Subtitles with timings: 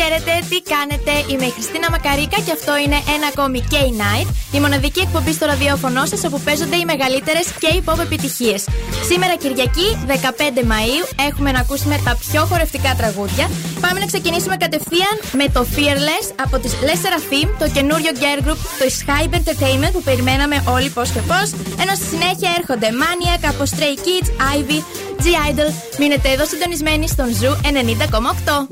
[0.00, 5.00] Χαίρετε, τι κάνετε, είμαι η Χριστίνα Μακαρίκα και αυτό είναι ένα ακόμη K-Night, η μοναδική
[5.00, 8.64] εκπομπή στο ραδιόφωνο σας όπου παίζονται οι μεγαλύτερες K-pop επιτυχίες.
[9.08, 13.50] Σήμερα Κυριακή, 15 Μαου, έχουμε να ακούσουμε τα πιο χορευτικά τραγούδια.
[13.88, 18.56] Πάμε να ξεκινήσουμε κατευθείαν με το Fearless από τη Lesser Theme, το καινούριο girl group
[18.78, 21.52] του Hype Entertainment που περιμέναμε όλοι πώς και πώς.
[21.80, 24.78] Ενώ στη συνέχεια έρχονται Maniac από Stray Kids, Ivy,
[25.22, 25.98] G-Idol.
[25.98, 27.52] Μείνετε εδώ συντονισμένοι στον Zoo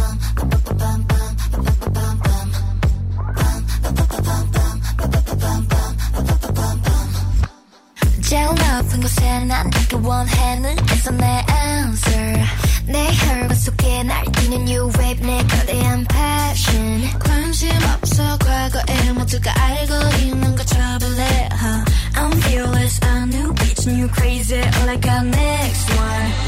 [8.28, 12.44] 제일 높은 곳에 난 내게 원하는 있어 내 answer
[12.86, 20.54] 내 혈관 속에 날뛰는 new wave 내 거대한 passion 관심 없어 과거의 모두가 알고 있는
[20.56, 21.84] 거 trouble it huh?
[22.16, 26.47] I'm fearless a new bitch new crazy all I got next one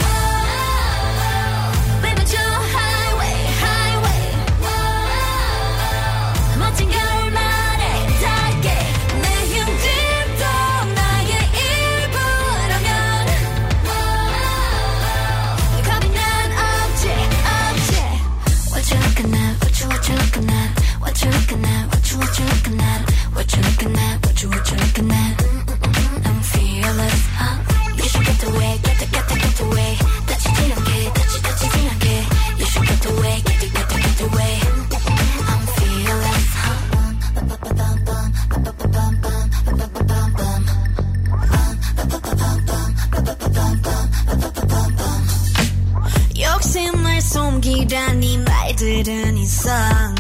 [47.37, 50.15] 숨기라니 말들은 이상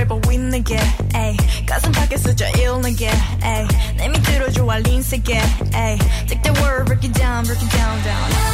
[0.00, 0.78] Forever with 내게
[1.14, 1.36] ay.
[1.66, 3.10] 가슴 밖에서 저 일내게
[3.42, 3.68] ay.
[3.98, 5.38] 내 밑으로 좋아 린세게
[5.74, 5.98] ay.
[6.26, 8.50] Take the word break it down break it down down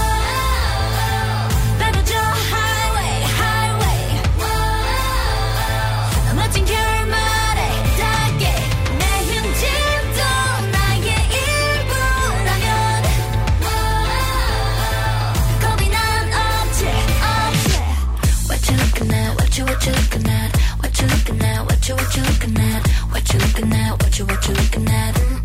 [21.01, 21.65] you looking at?
[21.65, 22.87] What you what you looking at?
[23.11, 24.03] What you looking at?
[24.03, 25.36] What you what you looking at?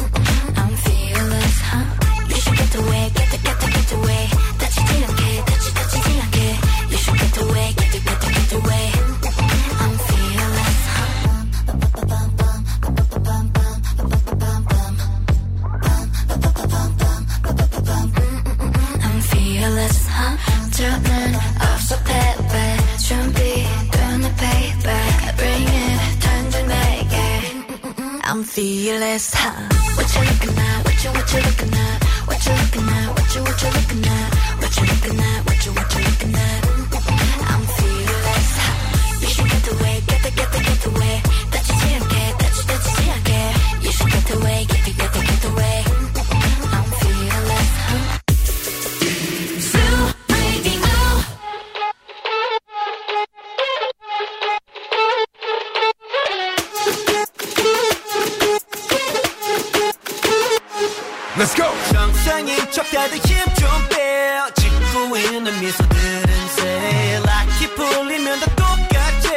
[61.37, 61.67] Let's go.
[61.93, 64.41] 정상인 척 다들 힘좀 빼.
[64.55, 67.21] 짓고 있는 미소들은 새.
[67.25, 69.29] 락이 풀리면 다 똑같지.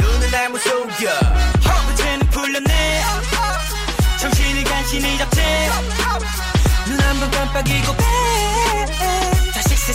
[0.00, 1.10] 눈을 닮은 속여.
[1.68, 3.02] 허브제는 풀렸네.
[4.20, 5.40] 정신을 간신히 잡지.
[6.86, 8.04] 눈 한 번 깜빡이고 빼.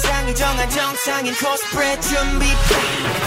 [0.05, 2.47] 세상을 정한 정상인 코스프레 준비.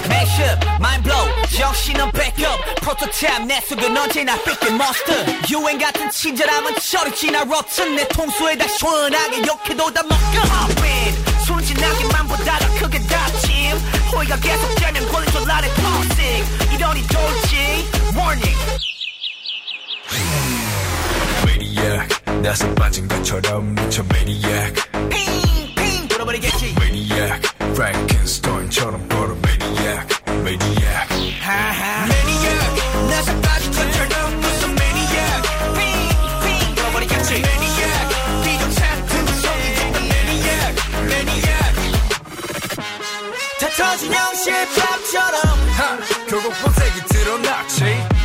[0.05, 1.27] Mashup, mind blow,
[1.57, 2.59] 정신은 backup.
[2.81, 5.25] 프로토타입 내 속은 언제나 삐끗 monster.
[5.49, 7.95] 유행 같은 친절함은 저리 지나 rotten.
[7.95, 10.39] 내 통수에 다 시원하게 욕해도 다 먹여.
[10.39, 11.15] Hop in,
[11.45, 13.77] 순진하게만 보다가 크게 다짐.
[14.13, 16.75] 호의가 계속되면 권리줄 아래 toxic.
[16.75, 18.57] 이러니 돌지, warning.
[21.43, 24.75] Maniac 나서 빠진 것처럼 미쳐 Maniac
[26.27, 26.75] 핑핑 돌아버리겠지.
[26.77, 32.05] Maniac Frankenstein처럼 걸어 Maniac Maniac 하하.
[32.05, 35.41] Maniac, 나서 빠진 것처럼 무슨 Maniac.
[35.77, 37.33] 핑핑 돌아버리겠지.
[37.35, 38.09] Maniac,
[39.07, 40.75] 등성이 되는 Maniac.
[41.03, 41.75] Maniac.
[43.59, 45.41] 다 터진 형실밥처럼
[45.71, 45.97] 하
[46.27, 48.16] 결국 본색이 드러났지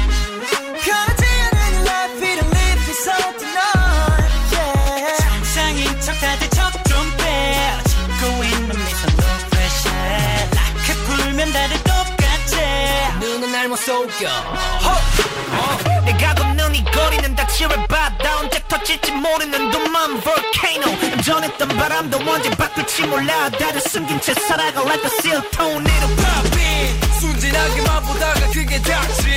[14.22, 21.68] 잘못 속여 어, 내가 걷는 이 거리는 닥치를 받아 언제 터질지 모르는 둠만 volcano 전했던
[21.70, 28.48] 바람도 언제 바뀔지 몰라 다들 숨긴 채 살아가 like a seal tornado 팝인 순진하게만 보다가
[28.52, 29.34] 그게 닥침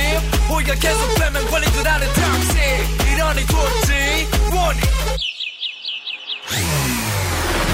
[0.47, 4.79] 호의가 계속 되면 걸린 줄 아는 닥침 이러니 좋지 원이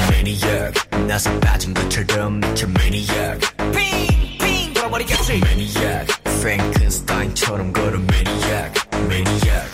[0.10, 3.39] Maniac 나서 빠진 것처럼 미쳐 Maniac
[3.74, 8.75] 빙빙 돌아버리겠지 Maniac Frankenstein처럼 걸어 Maniac
[9.06, 9.71] Maniac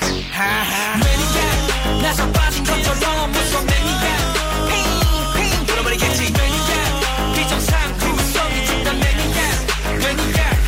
[1.01, 6.93] Maniac 나서 빠진 것처럼 무서워 Maniac 빙빙 돌아버리겠지 Maniac
[7.35, 9.67] 비정상 구성이 중단 Maniac
[9.97, 10.61] Maniac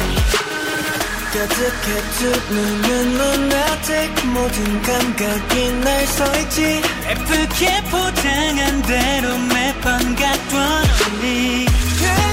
[1.35, 2.89] 가득해 두 눈은
[3.21, 6.81] lunatic 모든 감각이 날 서있지
[7.11, 12.30] 예쁘게 포장한 대로 매번 갖더니 흘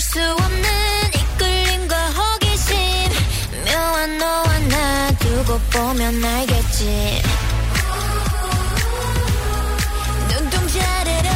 [0.00, 0.64] 수 없는
[1.14, 2.74] 이끌림과 호기심.
[3.66, 7.22] 묘한 너와 나 두고 보면 알겠지.
[10.30, 11.30] 눈동자래로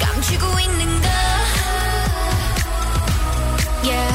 [0.00, 1.08] 감추고 있는 거.
[3.82, 4.14] Yeah,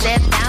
[0.00, 0.39] step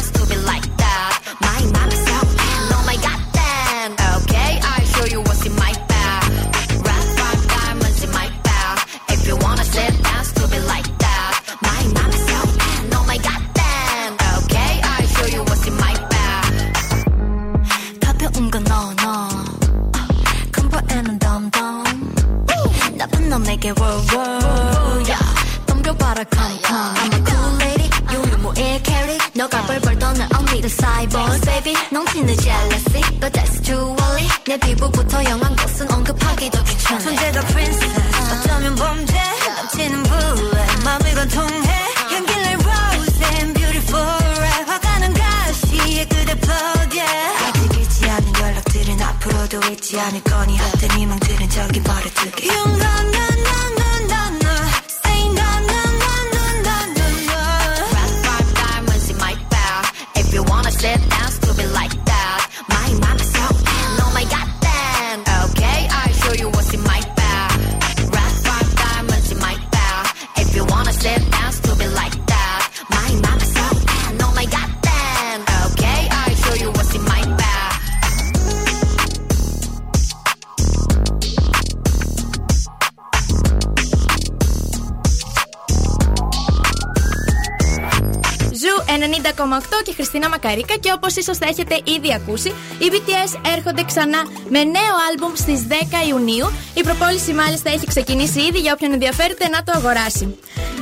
[90.43, 92.49] Μακαρίκα και όπως ίσως θα έχετε ήδη ακούσει,
[92.81, 95.73] οι BTS έρχονται ξανά με νέο άλμπουμ στις 10
[96.09, 96.47] Ιουνίου.
[96.73, 100.25] Η προπόληση μάλιστα έχει ξεκινήσει ήδη για όποιον ενδιαφέρεται να το αγοράσει.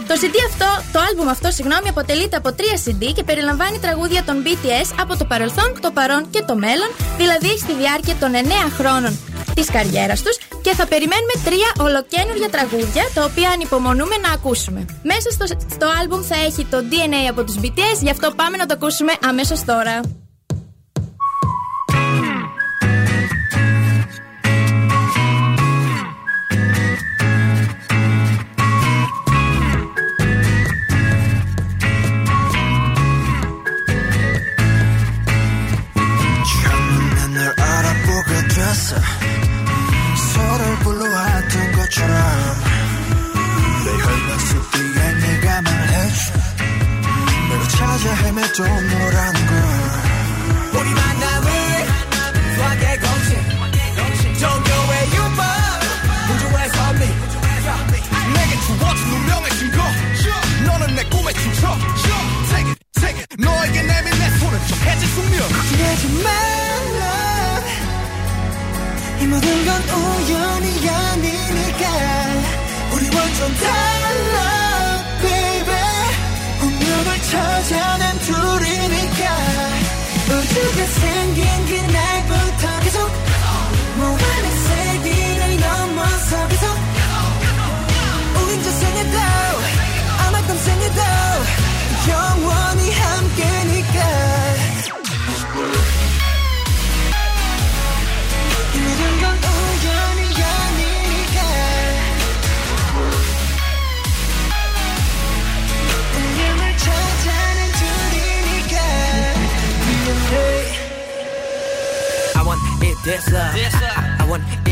[0.08, 4.44] Το CD αυτό, το άλμπουμ αυτό, συγγνώμη, αποτελείται από τρία CD και περιλαμβάνει τραγούδια των
[4.46, 9.20] BTS από το παρελθόν, το παρόν και το μέλλον, δηλαδή στη διάρκεια των 9 χρόνων
[9.56, 10.38] της καριέρας τους
[10.70, 14.86] και θα περιμένουμε τρία ολοκένουργια τραγούδια τα οποία ανυπομονούμε να ακούσουμε.
[15.04, 15.88] Μέσα στο, στο
[16.24, 20.19] θα έχει το DNA από τους BTS, γι' αυτό πάμε να το ακούσουμε αμέσως τώρα.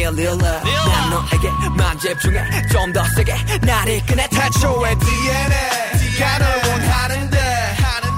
[0.08, 7.38] 나의 릴러 난 너에게 만 집중해 좀 더 세게 나를 꺼내 태초의 DNA가 널 원하는데.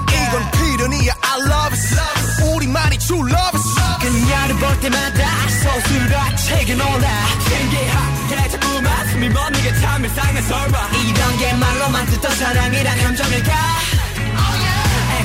[0.06, 1.12] 이건 필연이야.
[1.22, 7.08] I love it 우리만이 true love it 그녀를 볼 때마다 서술아 책에 놀라
[7.48, 10.78] 신기하게 자꾸만 숨이 멎는게 참 이상한 설마.
[11.04, 13.52] 이런 게 말로만 듣던 사랑이란 감정일까?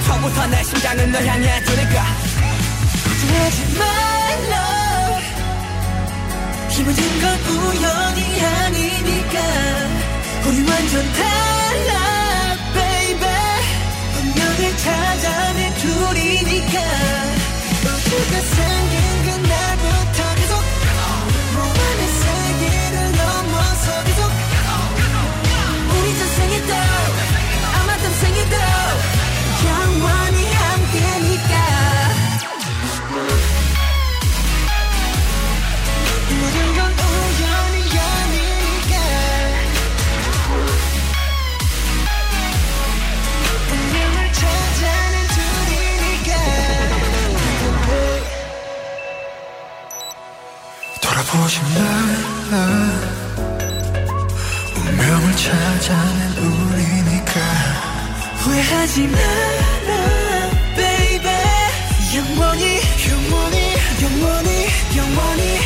[0.06, 2.06] 처음부터 내 심장은 널 향해 두니까.
[3.06, 4.15] 하지마
[6.76, 9.40] 기분인 건 우연이 아니니까.
[10.46, 13.30] 우리 완전 달라 baby.
[14.20, 16.76] 운명을 찾아낸 둘이니까.
[17.80, 19.05] 우주가 생긴
[51.36, 51.76] 거짓말
[54.78, 57.42] 운명을 찾아낸 우리니까.
[58.38, 61.36] 후회하지 마라 baby.
[62.16, 63.58] 영원히 영원히
[64.02, 65.60] 영원히 영원히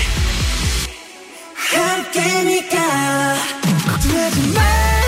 [1.71, 2.75] 함께니까.
[4.01, 4.98] 두려워지 마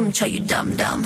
[0.00, 1.04] I'm telling you dumb dumb.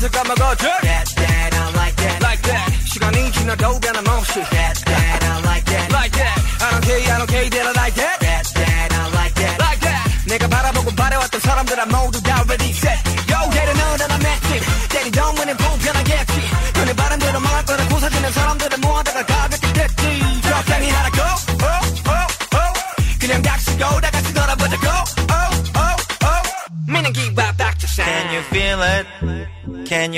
[0.00, 0.99] 다 까먹어줘 yeah.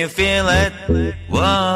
[0.02, 0.72] you feel it?
[1.28, 1.71] Whoa.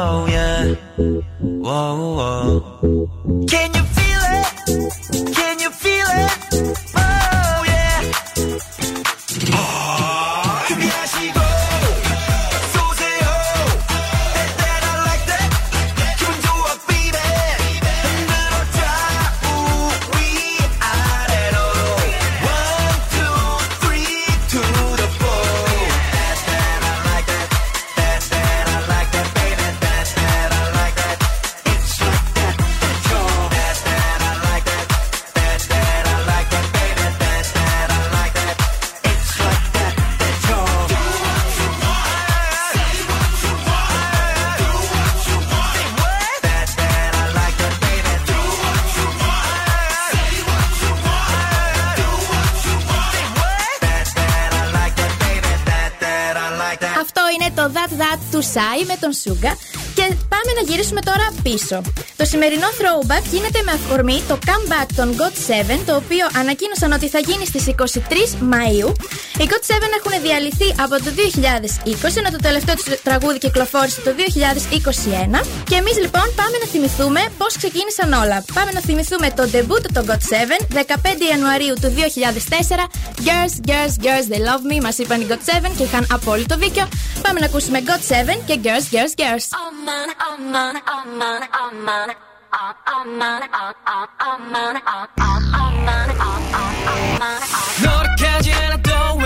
[58.47, 59.57] ψάι με τον Σούγκα.
[59.95, 61.81] Και πάμε να γυρίσουμε τώρα πίσω.
[62.17, 65.35] Το σημερινό throwback γίνεται με αφορμή το comeback των God
[65.75, 68.89] 7, το οποίο ανακοίνωσαν ότι θα γίνει στις 23 Μαου.
[69.39, 74.11] Οι God 7 έχουν διαλυθεί από το 2020, ενώ το τελευταίο τους τραγούδι κυκλοφόρησε το
[74.17, 75.45] 2021.
[75.69, 78.43] Και εμείς λοιπόν πάμε να θυμηθούμε πώς ξεκίνησαν όλα.
[78.53, 80.21] Πάμε να θυμηθούμε το debut των God
[80.71, 80.83] 7, 15
[81.31, 82.87] Ιανουαρίου του 2004.
[83.27, 86.87] Girls, girls, girls, they love me, Μας είπαν οι God 7 και είχαν απόλυτο δίκιο.
[87.21, 88.01] Πάμε να ακούσουμε God
[88.35, 89.45] 7 και Girls, girls, girls.
[89.61, 92.06] Oh man, oh man, oh man,
[97.83, 99.16] 노력하지 않아도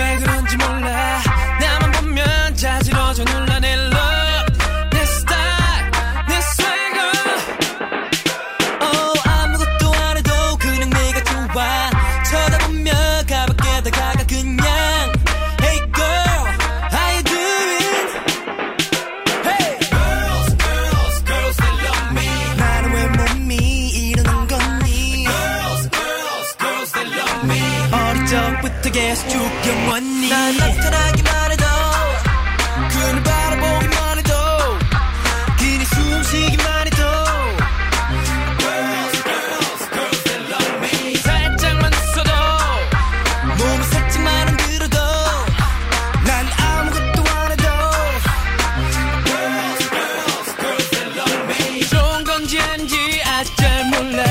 [53.81, 54.30] time will last.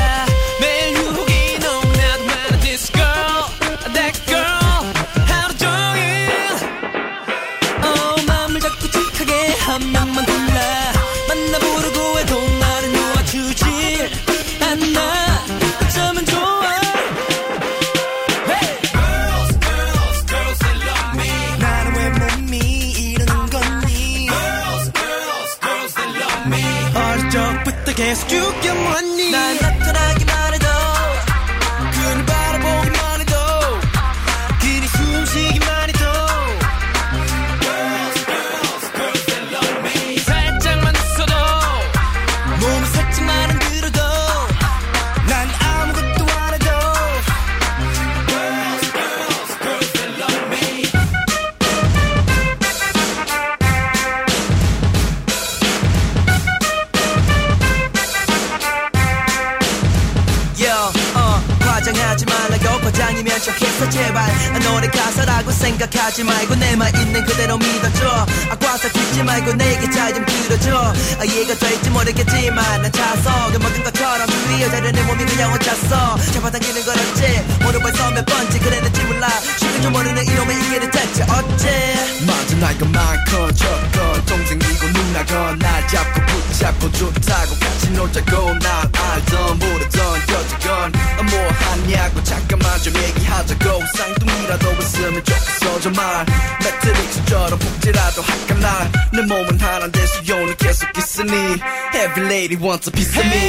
[102.51, 103.40] lady wants a piece of me.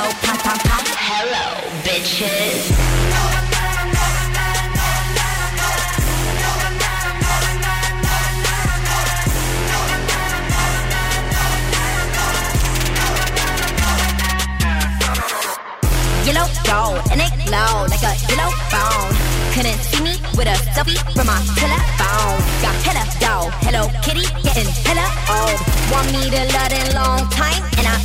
[0.00, 1.44] Hello,
[1.84, 2.70] bitches.
[16.24, 17.50] yellow gold and it
[17.90, 19.12] like a yellow bone.
[19.52, 21.36] Couldn't see me with a selfie from my
[23.64, 24.72] hello kitty, getting
[25.28, 25.60] old.
[25.92, 28.00] Want me to love in long time, and I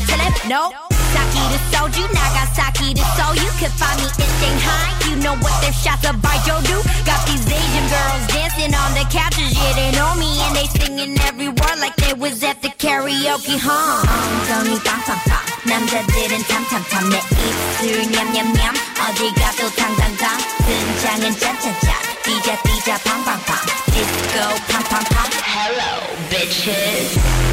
[0.49, 0.84] no.
[1.15, 3.33] Nagasaki to Soju, Nagasaki to Seoul.
[3.39, 4.87] You could find me in Shanghai.
[5.07, 6.77] You know what them shots of by do?
[7.07, 9.55] Got these Asian girls dancing on the couches.
[9.55, 13.55] Yeah, they know me and they singing every word like they was at the karaoke,
[13.55, 14.03] huh?
[14.05, 15.31] 엉덩이 빵빵빵
[15.71, 18.73] 남자들은 tam tam 탐탐탐 내 입술 냠냠냠
[19.07, 22.05] 어디 가도 당당당 등장은 짠짠짠
[23.05, 23.61] pom pom pom.
[23.93, 25.29] disco pom pom pom.
[25.43, 25.93] Hello
[26.29, 27.44] bitches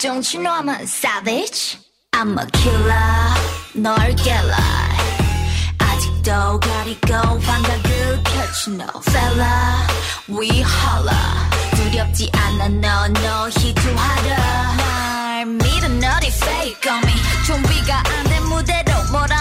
[0.00, 1.76] Don't you know I'm a savage?
[2.12, 3.34] I'm a killer,
[3.74, 4.56] 널 깨라
[5.78, 6.60] 아직도
[7.64, 9.86] a good catch no fella.
[10.28, 11.50] We holla.
[11.76, 17.14] 두렵지 않아 너 너희 투하라 날 믿어 너리 fake on me.
[17.44, 18.90] 준비가 안 된 무대로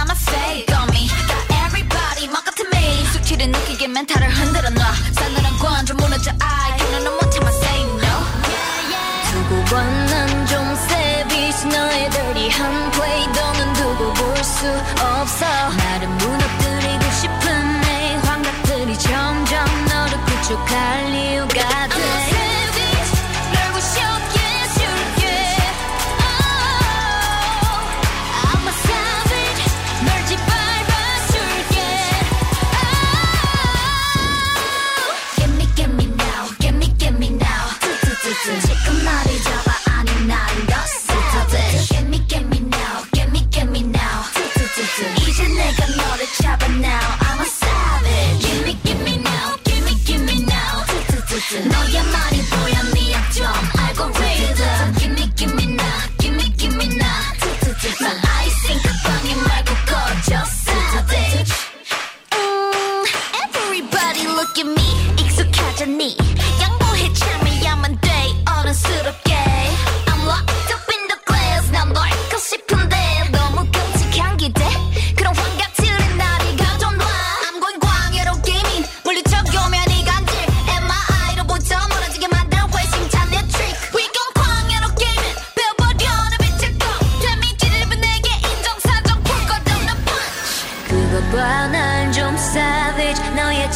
[0.09, 1.07] a fake on me.
[1.27, 3.05] Got everybody mock up to me.
[3.13, 4.69] 수치를 느끼게 멘탈을 흔들어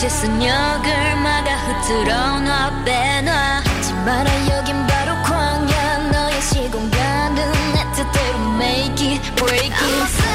[0.04, 3.62] 이제쓴 역을마다 흐트러 놔 빼놔.
[3.64, 5.98] 하지 마라 아, 여긴 바로 광야.
[6.12, 10.33] 너의 시공간은 내 뜻대로 make it break it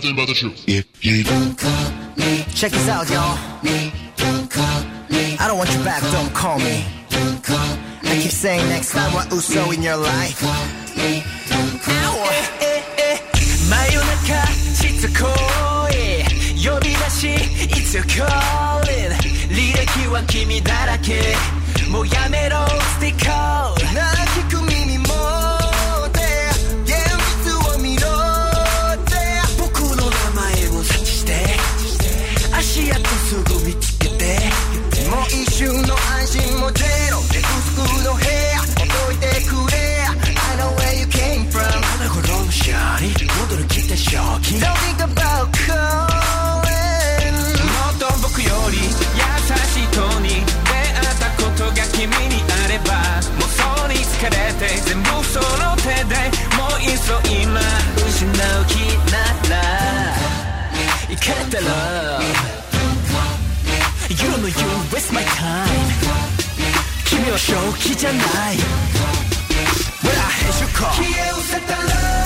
[0.00, 0.64] nothing but the truth.
[0.66, 3.36] If you don't call me, check this out, y'all.
[3.62, 5.36] Me, don't call me.
[5.38, 6.00] I don't want you back.
[6.10, 6.84] Don't call me.
[7.10, 7.68] Don't call
[8.02, 8.08] me.
[8.08, 10.40] I keep saying next time what Uso in your life.
[10.40, 10.64] Call
[10.96, 12.00] me, don't call me.
[12.00, 13.18] Ow, eh, eh, eh.
[13.70, 14.34] 真夜中
[14.74, 15.28] しつこ
[15.92, 17.28] い呼び出し
[17.68, 19.12] It's your calling
[19.48, 21.36] 履歴は君だらけ
[21.88, 22.56] もうやめろ
[22.98, 25.09] Stick out 泣き込みにも
[32.90, 34.24] やつすぐ見つけて
[35.08, 47.30] もう一瞬の安心もゼロでールの部屋届いてくれ I know where you came from 花子頃のシャーに戻る気で正気 Don't think about calling
[47.62, 56.26] もっと僕より優しい人に出会ったことが君にあればもうそうに疲れて全部その手で
[56.58, 57.62] もういっそ今
[58.02, 60.10] 失う気なら
[61.08, 62.19] 行かたら
[67.30, 68.20] は正気じゃない。
[70.02, 70.14] ほら
[70.48, 72.19] へしゅ消え失せたら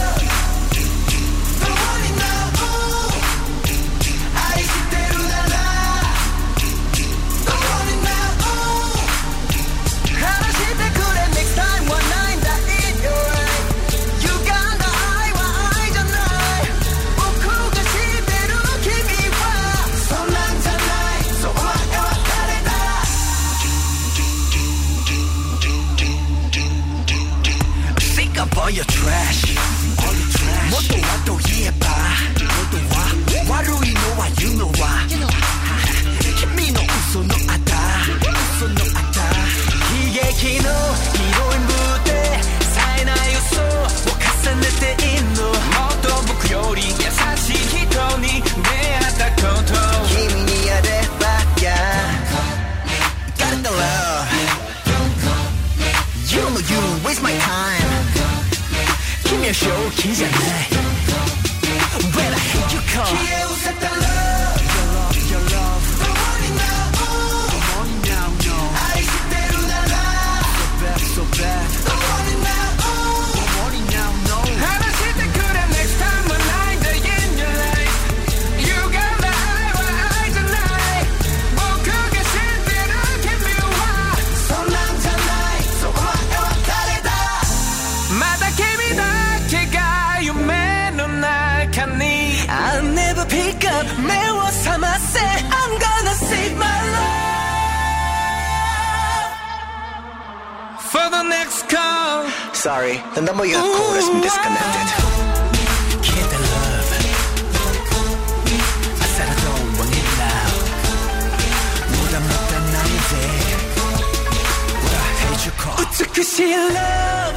[116.57, 117.35] love.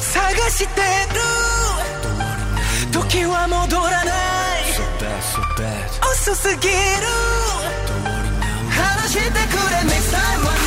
[0.00, 0.80] 探して
[1.14, 1.20] る
[2.92, 4.62] 時は戻らない
[6.12, 6.74] 遅すぎる.
[8.70, 10.61] 話してくれ next time.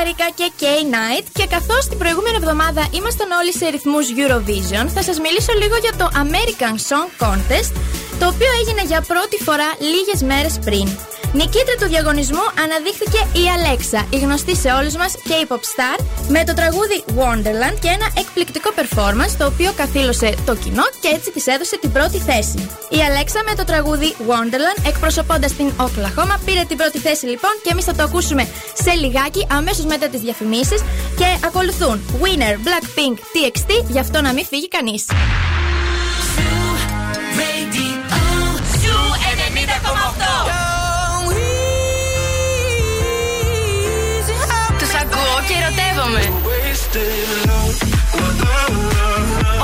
[0.00, 5.18] Χαρίκα και K-Night και καθώς την προηγούμενη εβδομάδα ήμασταν όλοι σε ρυθμούς Eurovision θα σας
[5.20, 7.72] μιλήσω λίγο για το American Song Contest
[8.20, 10.86] το οποίο έγινε για πρώτη φορά λίγες μέρες πριν.
[11.32, 16.54] Νικήτρια του διαγωνισμού αναδείχθηκε η Αλέξα, η γνωστή σε όλους μας K-pop star, με το
[16.54, 21.78] τραγούδι Wonderland και ένα εκπληκτικό performance το οποίο καθήλωσε το κοινό και έτσι της έδωσε
[21.78, 22.68] την πρώτη θέση.
[22.88, 27.70] Η Αλέξα με το τραγούδι Wonderland εκπροσωπώντας την Οκλαχώμα πήρε την πρώτη θέση λοιπόν και
[27.72, 28.48] εμείς θα το ακούσουμε
[28.82, 30.80] σε λιγάκι αμέσως μετά τις διαφημίσεις
[31.18, 35.04] και ακολουθούν Winner Blackpink TXT, γι' αυτό να μην φύγει κανείς.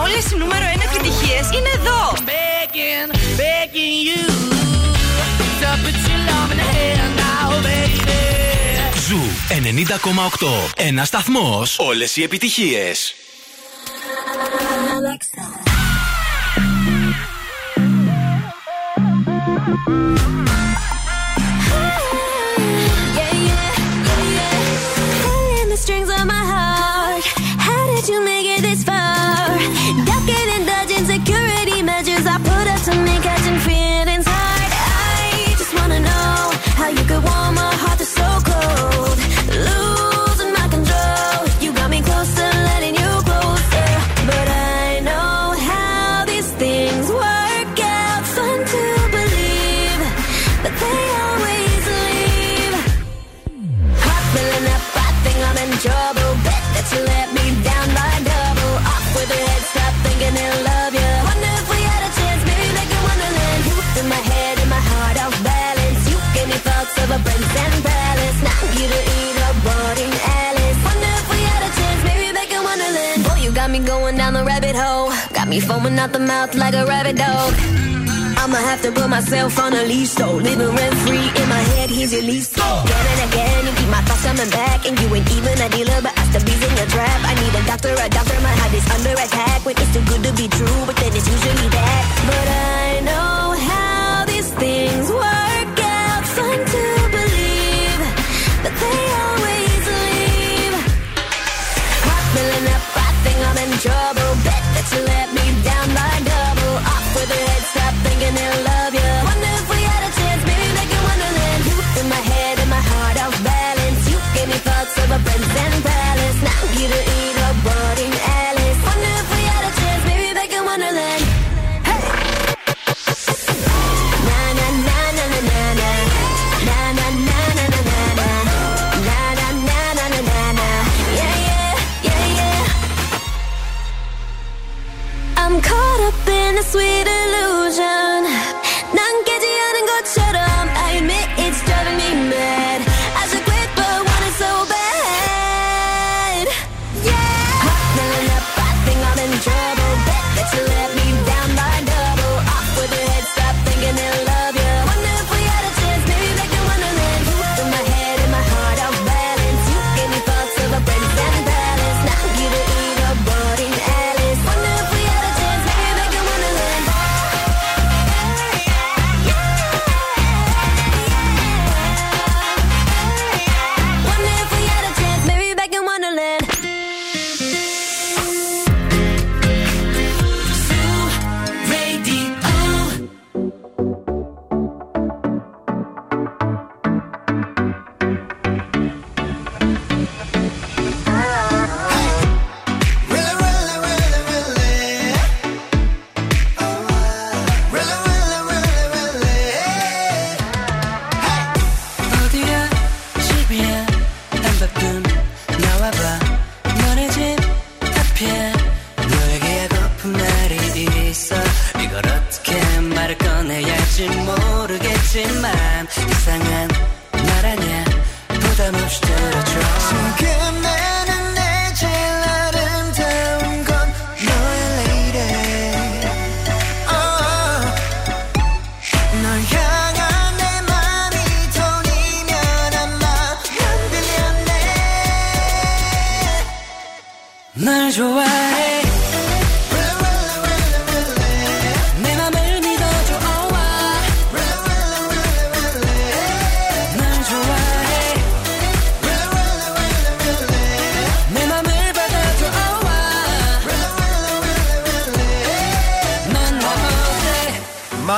[0.03, 2.13] Όλες οι νούμερο 1 επιτυχίες είναι εδώ.
[2.15, 3.11] Begging,
[3.41, 4.21] begging you.
[9.09, 10.73] Ζου 90,8.
[10.77, 11.79] Ένας σταθμός.
[11.79, 13.15] Όλες οι επιτυχίες.
[14.97, 15.45] Alexa.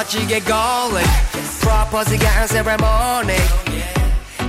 [0.08, 1.06] 멋지게 걸린
[1.60, 3.36] 프로포즈가 한 세레모니.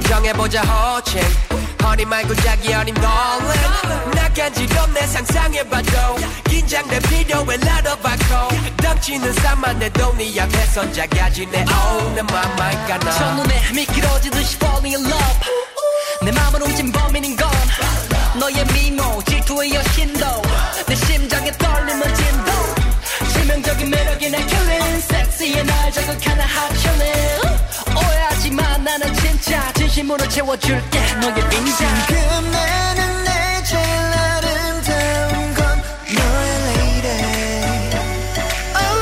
[0.07, 1.21] 정해보자 호칭
[1.83, 3.59] 허니 말고 자기 어린 darling
[4.15, 6.15] 나 간지럽네 상상해봐도.
[6.49, 8.55] 긴장돼 필요해 나도 받고.
[8.77, 13.11] 덩치는 산만해도 네 앞에선 작아지네 Oh 내 맘만 가나.
[13.11, 15.39] 첫눈에 미끄러지듯이 falling in love.
[16.21, 17.49] 내 맘을 훔친 범인인 건
[18.39, 20.41] 너의 미모 질투의 여신도.
[20.87, 22.78] 내 심장에 떨림은 진도
[23.49, 25.01] 치명적인 매력이 날 killing.
[25.01, 27.41] 섹시해 날 자극하는 hot chillin
[27.97, 30.99] 오해하지 마 나는 진짜 진심으로 채워줄게.
[31.15, 35.81] 너의 빈장 지금 나는 내 제일 아름다운 건
[36.13, 36.59] 너의
[38.75, 38.99] Oh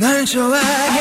[0.00, 0.91] 널 좋아해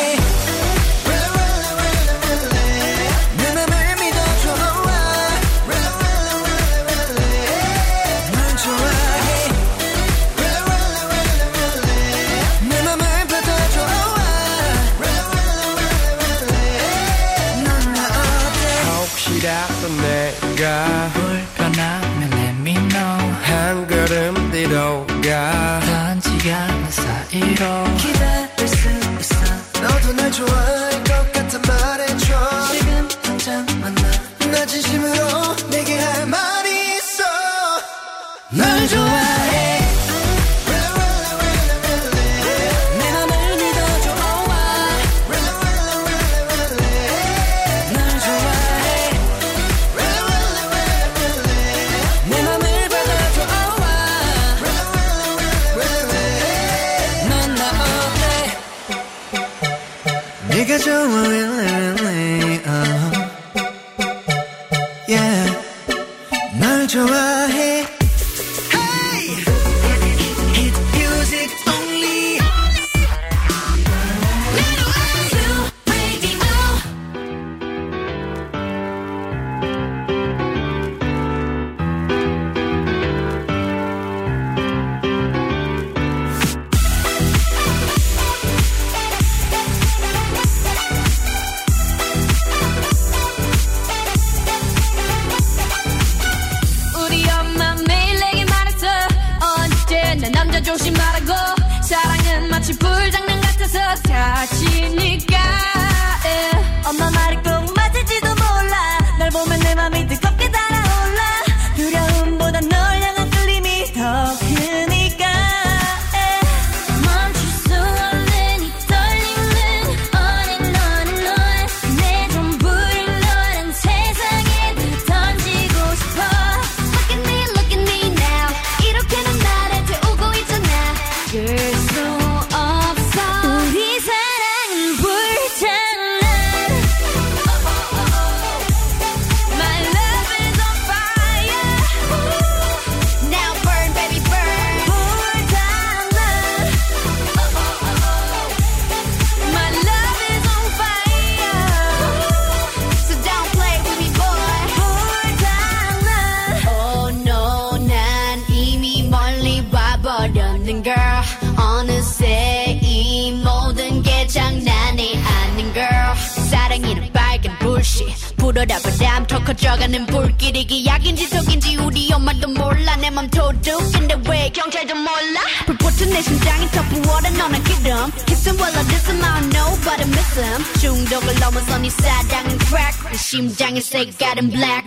[168.61, 172.95] 불어라 바람 더 커져가는 불길 이게 약인지 속인지 우리 엄마도 몰라.
[172.97, 175.41] 내 맘 도둑인데 왜 경찰도 몰라?
[175.65, 178.11] 불붙은 내 심장이 더 부어라 너는 기름.
[178.27, 181.89] Kissing while I diss him I don't know but I miss him 중독을 넘어선 이
[181.89, 183.11] 사랑은 crack.
[183.11, 184.83] 내 심장의 색깔은 black.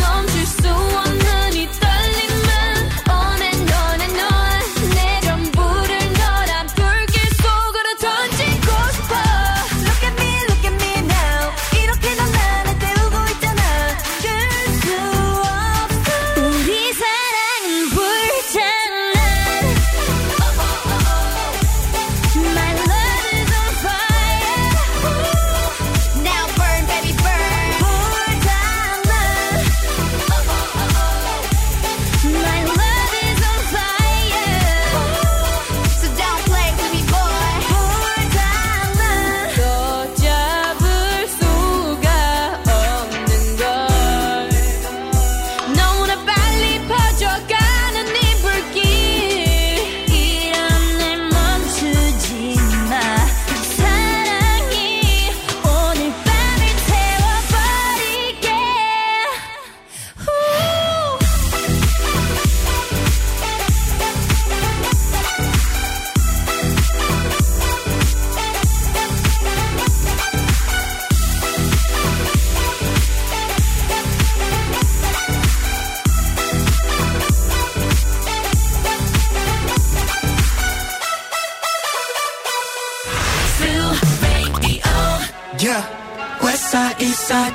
[0.00, 1.05] 멈출 수 없는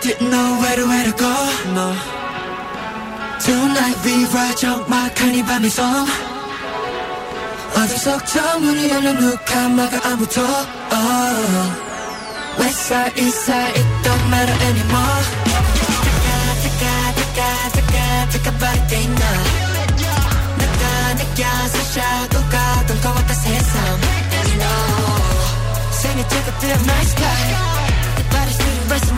[0.00, 1.34] didn't know where to where to go
[1.76, 1.92] no.
[3.44, 6.06] Tonight we ride 적막한 이 밤의 섬
[7.76, 11.86] 어둠 속 정문이 열려 누가 막아 아무도 oh.
[12.58, 15.24] West side, east side, it don't matter anymore
[16.62, 19.20] taka, taka, taka, taka, 빠르게 나
[20.56, 24.00] 내가 느껴서 샤도가 던것 같다 세상
[24.32, 24.66] And no
[25.90, 27.69] 생일 찍어드려 my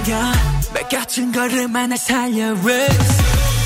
[0.00, 3.22] 나를 안 반겨 매 gat은 걸음만 날 살려 Rips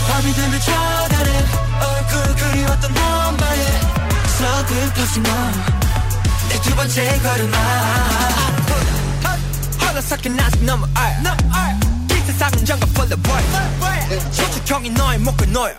[0.09, 1.47] 밤이 되면 쳐다는
[1.80, 3.66] 얼굴 그리웠던 너만의
[4.39, 7.59] 서글퍼진 너내 두 번째 걸음아.
[9.80, 13.11] 허락삭힌 아직 너무 알이 세상은 정말 full
[14.32, 15.72] 저축형이 너의 목을 놓여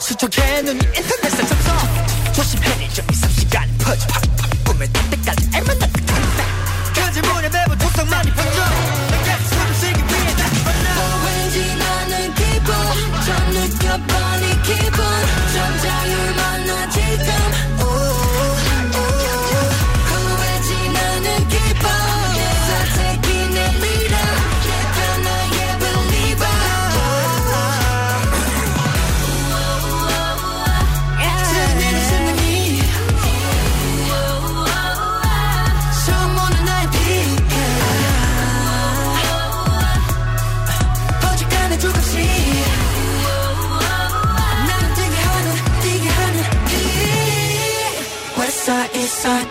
[0.00, 4.06] 수척해 눈이 인터넷에 접속 조심해 좀 2, 3시간 퍼져
[4.64, 5.92] 꿈에 닿을 때까지 애만 닿을
[6.94, 8.83] 그 질문에 매번 독성만이 번져
[14.64, 15.43] keep on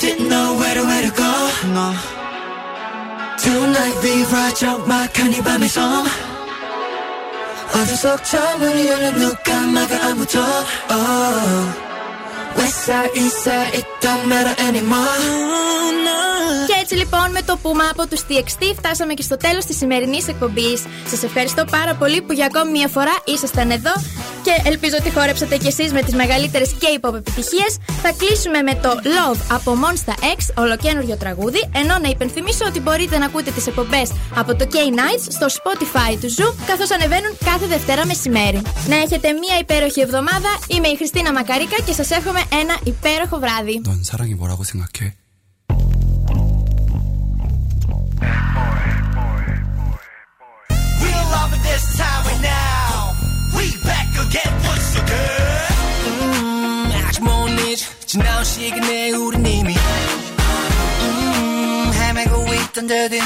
[0.02, 1.32] didn't know where to where to go
[1.76, 1.88] no.
[3.38, 6.04] Tonight we ride 적막한 이 밤의 섬
[7.74, 10.40] 어둠 속 창문이 열려 누가 막아 아무도
[10.90, 11.88] oh.
[12.56, 15.63] West side, east side, it don't matter anymore
[16.67, 20.27] Και έτσι λοιπόν με το πούμε από τους TXT φτάσαμε και στο τέλος της σημερινής
[20.27, 20.83] εκπομπής.
[21.07, 23.93] Σας ευχαριστώ πάρα πολύ που για ακόμη μια φορά ήσασταν εδώ
[24.43, 27.71] και ελπίζω ότι χόρεψατε κι εσείς με τις μεγαλύτερες K-pop επιτυχίες.
[28.01, 31.69] Θα κλείσουμε με το Love από Monsta X, ολοκένουργιο τραγούδι.
[31.75, 36.29] Ενώ να υπενθυμίσω ότι μπορείτε να ακούτε τις εκπομπές από το K-Nights στο Spotify του
[36.35, 38.61] Zoo, καθώς ανεβαίνουν κάθε Δευτέρα μεσημέρι.
[38.87, 40.49] Να έχετε μια υπέροχη εβδομάδα.
[40.67, 43.81] Είμαι η Χριστίνα Μακαρίκα και σας εύχομαι ένα υπέροχο βράδυ.
[43.93, 45.13] 넌 사랑이 뭐라고 생각해?
[50.99, 53.13] Real love at this time right now.
[53.55, 55.73] We back again once again.
[56.07, 56.89] 음,
[58.07, 59.75] 지나온 시간에 우린 이미
[61.01, 63.21] 음, 헤매고 있던 듯한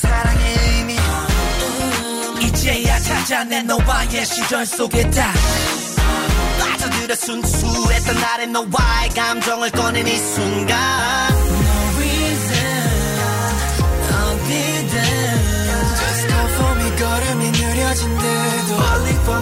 [0.00, 0.96] 사랑의 의미
[2.40, 5.30] 이제야 찾아낸 너와의 시절 속에 다
[7.12, 10.78] 빠져들어 순수했던 나의 너와의 감정을 꺼낸 이 순간.
[11.32, 12.56] No reason
[14.08, 14.92] 어디든
[15.96, 18.74] Just go for 걸음이 느려진대도.
[18.74, 19.40] Falling for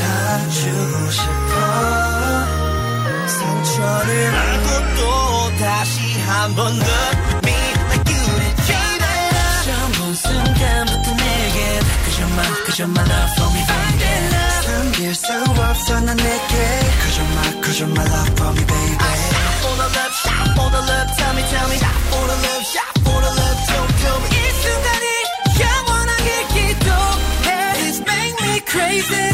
[0.00, 1.54] 다 주고 싶어.
[3.28, 6.84] 상처를 안고 또 다시 한 번 더
[7.46, 7.54] Me
[7.88, 8.56] like you did
[9.64, 13.64] 처음 본 순간부터 내게 그저만 그저만 love for me
[14.93, 16.53] 숨길 수 없어 난 내게
[17.01, 18.97] Cause you're my, cause you're my love for me baby
[19.63, 21.77] For the love shot, for the love, tell me, tell me
[22.11, 25.05] For the love shot, for the love, don't tell me 이 순간이
[25.63, 27.49] 영원하게 기도해
[27.87, 29.27] It's make me crazy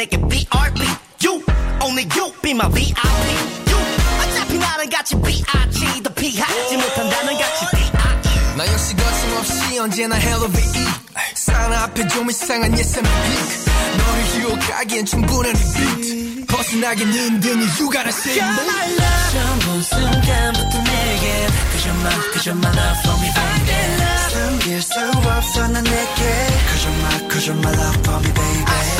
[0.00, 0.80] 내게 BRB
[1.24, 1.42] You
[1.82, 2.94] only you be my VIP
[3.68, 3.78] You
[4.20, 10.86] 어차피 나는 같이 B.I.G 더 피하지 못한다는 같이 B.I.G 나 역시 거침없이 언제나 헬로비이
[11.34, 18.38] 사나 앞에 좀 이상한 예상의 핑크 너를 유혹하기엔 충분한 리피트 벗어나기는 든 이유가 나 say
[18.38, 21.46] 처음 본 순간부터 내게
[21.76, 23.76] Cause you're my, cause you're my love for me baby
[24.30, 26.20] 숨길 수 없어 난 내게
[26.66, 28.99] Cause you're my, cause you're my love for me baby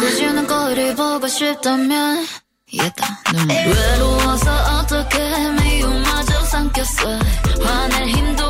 [0.00, 2.26] 굳이 는 거리 보고 싶다면.
[2.74, 3.56] 얘다 눈물.
[3.56, 4.50] 외로워서
[4.80, 7.18] 어떻게 미움마저 삼켰어.
[7.64, 8.45] 화낼 힘도